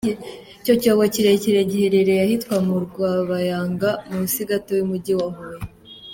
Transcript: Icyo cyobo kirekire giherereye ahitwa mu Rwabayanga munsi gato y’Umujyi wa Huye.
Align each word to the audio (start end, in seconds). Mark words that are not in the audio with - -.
Icyo 0.61 0.73
cyobo 0.81 1.03
kirekire 1.13 1.59
giherereye 1.69 2.21
ahitwa 2.25 2.55
mu 2.67 2.75
Rwabayanga 2.85 3.89
munsi 4.11 4.39
gato 4.49 4.71
y’Umujyi 4.79 5.13
wa 5.19 5.29
Huye. 5.35 5.63